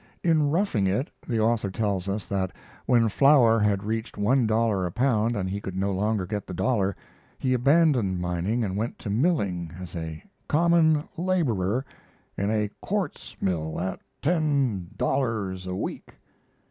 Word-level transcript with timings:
In 0.23 0.49
'Roughing 0.49 0.87
It' 0.87 1.11
the 1.27 1.39
author 1.39 1.69
tells 1.69 2.09
us 2.09 2.25
that, 2.25 2.51
when 2.87 3.07
flour 3.07 3.59
had 3.59 3.83
reached 3.83 4.17
one 4.17 4.47
dollar 4.47 4.83
a 4.87 4.91
pound 4.91 5.35
and 5.35 5.47
he 5.47 5.61
could 5.61 5.75
no 5.77 5.91
longer 5.91 6.25
get 6.25 6.47
the 6.47 6.55
dollar, 6.55 6.95
he 7.37 7.53
abandoned 7.53 8.19
mining 8.19 8.63
and 8.63 8.75
went 8.75 8.97
to 8.97 9.11
milling 9.11 9.69
"as 9.79 9.95
a 9.95 10.23
common 10.47 11.07
laborer 11.17 11.85
in 12.35 12.49
a 12.49 12.71
quartz 12.81 13.37
mill 13.39 13.79
at 13.79 13.99
ten 14.23 14.89
dollars 14.97 15.67
a 15.67 15.75
week." 15.75 16.15